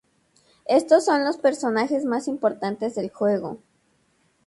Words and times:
Estos 0.65 1.05
son 1.05 1.23
los 1.25 1.37
personajes 1.37 2.05
más 2.05 2.27
importantes 2.27 2.95
del 2.95 3.11
juego. 3.11 3.59